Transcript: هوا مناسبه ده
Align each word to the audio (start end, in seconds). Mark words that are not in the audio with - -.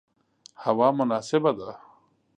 هوا 0.63 0.89
مناسبه 0.97 1.51
ده 1.59 1.71